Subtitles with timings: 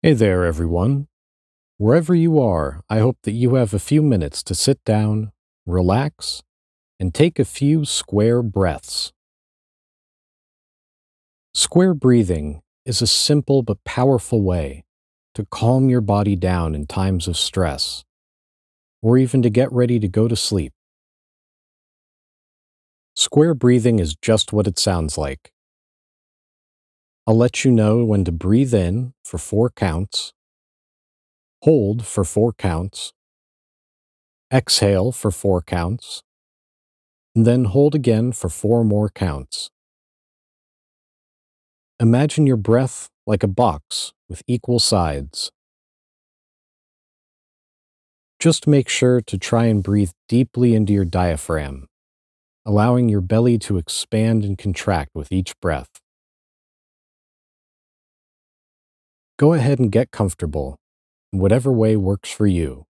[0.00, 1.08] Hey there, everyone.
[1.76, 5.32] Wherever you are, I hope that you have a few minutes to sit down,
[5.66, 6.40] relax,
[7.00, 9.12] and take a few square breaths.
[11.52, 14.84] Square breathing is a simple but powerful way
[15.34, 18.04] to calm your body down in times of stress,
[19.02, 20.72] or even to get ready to go to sleep.
[23.16, 25.50] Square breathing is just what it sounds like.
[27.28, 30.32] I'll let you know when to breathe in for four counts,
[31.62, 33.12] hold for four counts,
[34.50, 36.22] exhale for four counts,
[37.36, 39.68] and then hold again for four more counts.
[42.00, 45.52] Imagine your breath like a box with equal sides.
[48.40, 51.88] Just make sure to try and breathe deeply into your diaphragm,
[52.64, 55.90] allowing your belly to expand and contract with each breath.
[59.38, 60.76] Go ahead and get comfortable
[61.32, 62.86] in whatever way works for you.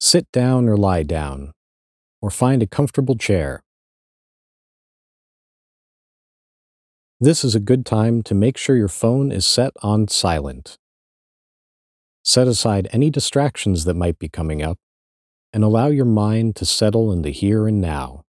[0.00, 1.52] Sit down or lie down,
[2.22, 3.62] or find a comfortable chair.
[7.20, 10.78] This is a good time to make sure your phone is set on silent.
[12.24, 14.78] Set aside any distractions that might be coming up
[15.52, 18.22] and allow your mind to settle in the here and now.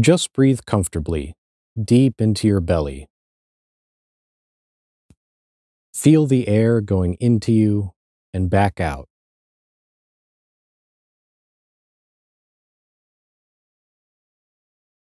[0.00, 1.34] Just breathe comfortably,
[1.82, 3.08] deep into your belly.
[5.92, 7.92] Feel the air going into you
[8.32, 9.08] and back out.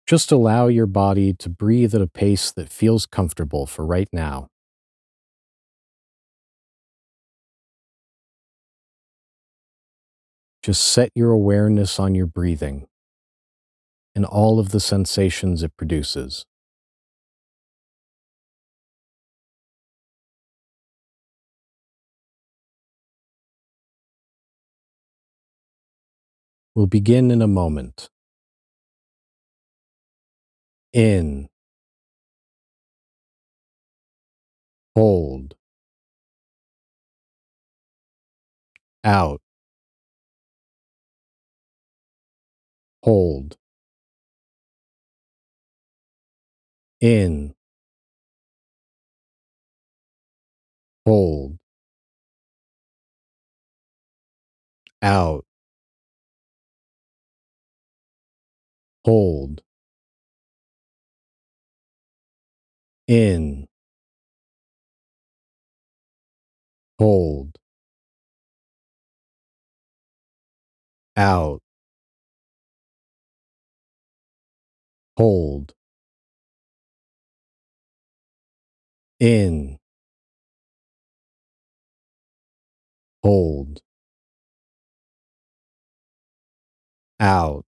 [0.06, 4.48] Just allow your body to breathe at a pace that feels comfortable for right now.
[10.62, 12.88] Just set your awareness on your breathing
[14.16, 16.46] and all of the sensations it produces.
[26.76, 28.10] We'll begin in a moment.
[30.94, 31.50] In.
[34.96, 35.56] Hold.
[39.04, 39.42] Out.
[43.04, 43.58] Hold.
[47.02, 47.54] In.
[51.06, 51.58] Hold.
[55.02, 55.46] Out.
[59.06, 59.62] Hold.
[63.08, 63.68] In.
[67.00, 67.58] Hold.
[71.18, 71.62] Out.
[75.18, 75.74] Hold.
[79.20, 79.80] In.
[83.24, 83.82] Hold.
[87.20, 87.66] Out.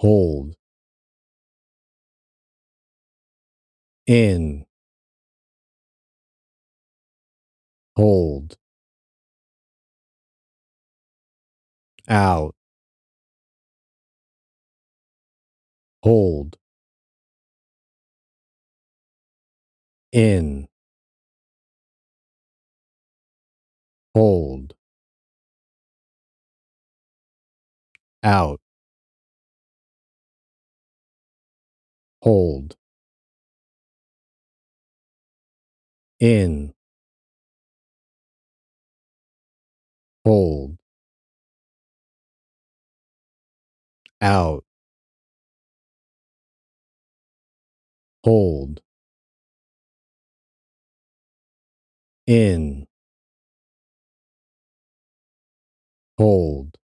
[0.00, 0.54] Hold.
[4.06, 4.66] In.
[7.96, 8.56] Hold.
[12.08, 12.54] Out.
[16.02, 16.56] Hold.
[20.12, 20.68] In.
[24.14, 24.74] Hold.
[28.22, 28.60] Out.
[32.22, 32.76] Hold.
[36.20, 36.74] In.
[40.24, 40.78] Hold.
[44.20, 44.64] Out.
[48.24, 48.82] Hold.
[52.26, 52.86] In.
[56.18, 56.76] Hold.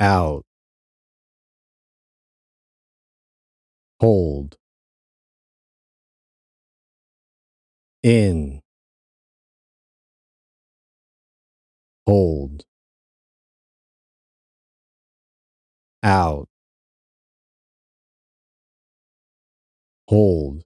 [0.00, 0.44] Out.
[4.02, 4.56] Hold.
[8.02, 8.60] In.
[12.08, 12.64] Hold.
[16.02, 16.48] Out.
[20.08, 20.64] Hold.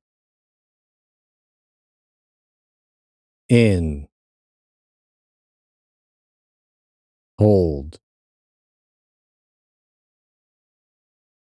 [3.51, 4.09] In.
[7.39, 8.01] Hold.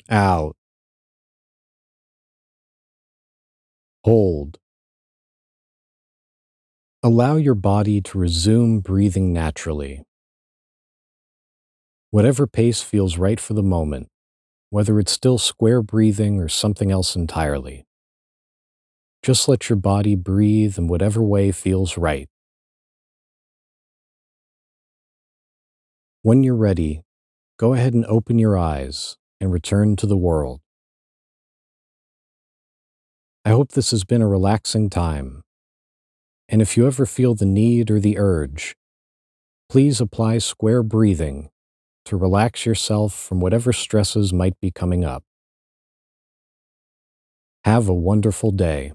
[0.10, 0.58] Out.
[4.06, 4.60] Hold.
[7.02, 10.04] Allow your body to resume breathing naturally.
[12.12, 14.10] Whatever pace feels right for the moment,
[14.70, 17.88] whether it's still square breathing or something else entirely.
[19.24, 22.30] Just let your body breathe in whatever way feels right.
[26.22, 27.02] When you're ready,
[27.58, 30.62] go ahead and open your eyes and return to the world.
[33.48, 35.44] I hope this has been a relaxing time.
[36.50, 38.76] And if you ever feel the need or the urge,
[39.70, 41.50] please apply square breathing
[42.06, 45.24] to relax yourself from whatever stresses might be coming up.
[47.66, 48.94] Have a wonderful day.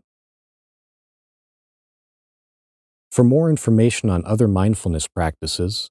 [3.13, 5.91] For more information on other mindfulness practices,